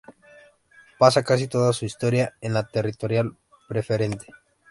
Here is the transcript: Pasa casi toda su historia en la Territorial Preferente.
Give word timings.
Pasa 0.97 1.21
casi 1.21 1.47
toda 1.47 1.73
su 1.73 1.85
historia 1.85 2.33
en 2.41 2.55
la 2.55 2.67
Territorial 2.67 3.37
Preferente. 3.67 4.33